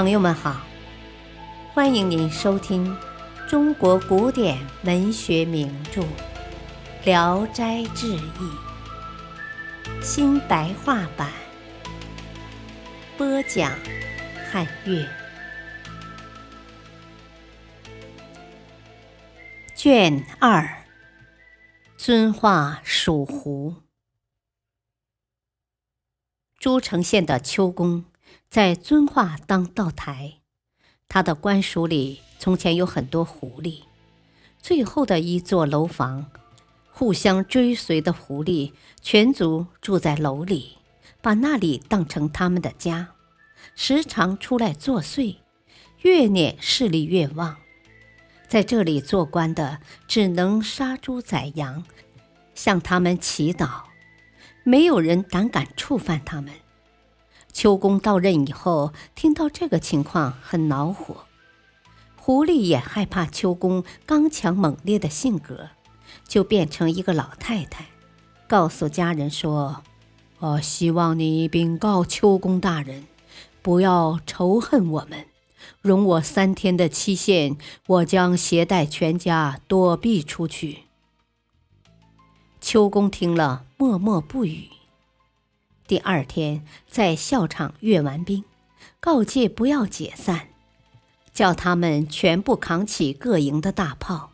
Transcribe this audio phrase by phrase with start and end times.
[0.00, 0.62] 朋友们好，
[1.74, 2.96] 欢迎您收听
[3.46, 6.00] 中国古典文学名著
[7.04, 8.18] 《聊斋志异》
[10.02, 11.30] 新白话版，
[13.18, 13.78] 播讲
[14.50, 15.06] 汉乐，
[19.76, 20.82] 卷二，
[21.98, 23.74] 遵化蜀湖，
[26.58, 28.06] 诸城县的秋宫。
[28.50, 30.40] 在遵化当道台，
[31.08, 33.82] 他的官署里从前有很多狐狸。
[34.58, 36.26] 最后的一座楼房，
[36.90, 40.78] 互相追随的狐狸全族住在楼里，
[41.22, 43.10] 把那里当成他们的家，
[43.76, 45.36] 时常出来作祟，
[46.00, 47.56] 越念势力越旺。
[48.48, 51.84] 在这里做官的只能杀猪宰羊，
[52.56, 53.84] 向他们祈祷，
[54.64, 56.52] 没有人胆敢触犯他们。
[57.52, 61.24] 秋公到任以后，听到这个情况很恼火。
[62.16, 65.70] 狐狸也害怕秋公刚强猛烈的性格，
[66.28, 67.86] 就变成一个老太太，
[68.46, 69.82] 告诉家人说
[70.38, 73.06] ：“我希望你禀告秋公大人，
[73.62, 75.26] 不要仇恨我们，
[75.80, 80.84] 容我三天的期限，我将携带全家躲避出去。”
[82.60, 84.68] 秋公听了，默默不语。
[85.90, 88.44] 第二天，在校场阅完兵，
[89.00, 90.46] 告诫不要解散，
[91.32, 94.30] 叫他们全部扛起各营的大炮。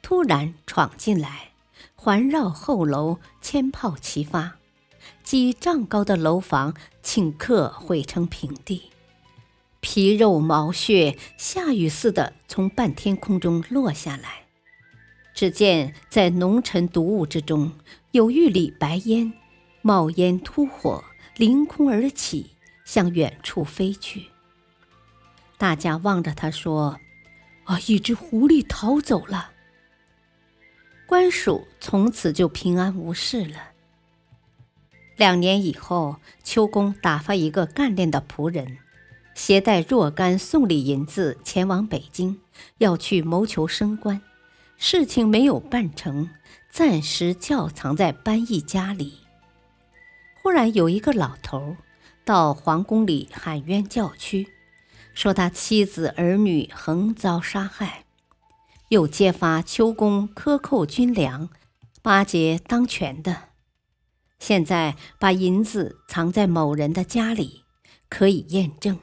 [0.00, 1.50] 突然闯进来，
[1.94, 4.56] 环绕后楼，千炮齐发，
[5.22, 8.84] 几丈高的楼房顷刻毁成平地，
[9.80, 14.46] 皮肉毛血，下雨似的从半天空中落下来。
[15.34, 17.72] 只见在浓尘毒雾之中，
[18.12, 19.34] 有一缕白烟。
[19.86, 21.04] 冒烟突火，
[21.36, 22.50] 凌空而起，
[22.84, 24.24] 向远处飞去。
[25.56, 26.98] 大家望着他说
[27.62, 29.52] ：“啊，一只狐狸逃走了。”
[31.06, 33.70] 官署从此就平安无事了。
[35.14, 38.78] 两年以后，秋公打发一个干练的仆人，
[39.36, 42.40] 携带若干送礼银子前往北京，
[42.78, 44.20] 要去谋求升官。
[44.76, 46.28] 事情没有办成，
[46.72, 49.20] 暂时窖藏在班义家里。
[50.46, 51.76] 忽然有一个老头
[52.24, 54.46] 到皇宫里喊冤叫屈，
[55.12, 58.04] 说他妻子儿女横遭杀害，
[58.90, 61.48] 又揭发秋公克扣军粮，
[62.00, 63.48] 巴结当权的。
[64.38, 67.64] 现在把银子藏在某人的家里，
[68.08, 69.00] 可以验证。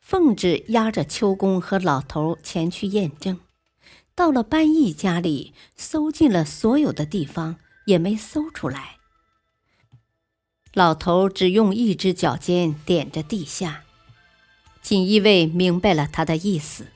[0.00, 3.40] 奉旨押着秋公和老头前去验证，
[4.14, 7.56] 到了班义家里，搜尽了所有的地方，
[7.86, 8.99] 也没搜出来。
[10.72, 13.82] 老头只用一只脚尖点着地下，
[14.80, 16.86] 锦衣卫明白了他的意思，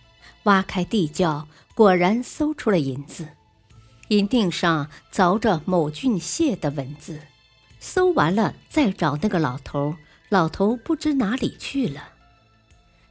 [0.44, 3.28] 挖开地窖，果然搜出了银子。
[4.08, 7.22] 银锭上凿着某郡谢的文字。
[7.80, 9.96] 搜完了，再找那个老头，
[10.28, 12.10] 老头不知哪里去了。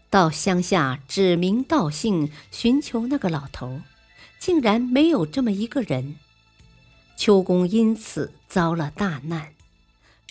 [0.09, 3.81] 到乡下指名道姓寻求那个老头，
[4.40, 6.16] 竟然没有这么一个人。
[7.18, 9.53] 秋公因此遭了大难。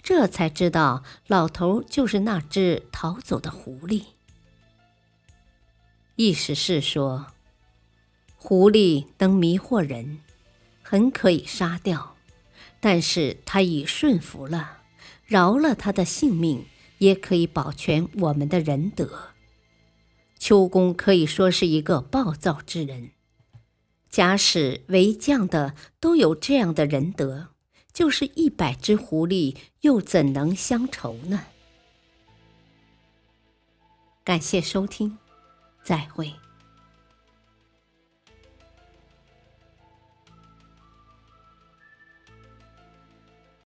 [0.03, 4.03] 这才知道，老头就是那只逃走的狐狸。
[6.17, 7.29] 意思是说，
[8.37, 10.21] 狐狸能迷惑人，
[10.83, 12.17] 很可以杀掉；
[12.81, 14.79] 但是他已顺服了，
[15.25, 16.67] 饶了他的性命，
[16.99, 19.29] 也可以保全我们的仁德。
[20.37, 23.13] 秋公可以说是一个暴躁之人，
[24.11, 27.52] 假使为将的都有这样的仁德。
[27.93, 31.47] 就是一百只狐狸，又怎能相仇呢？
[34.25, 35.19] 感谢收听，
[35.83, 36.33] 再会。